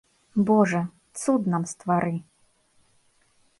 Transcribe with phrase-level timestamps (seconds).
[0.47, 0.81] Божа,
[1.19, 2.15] цуд нам ствары.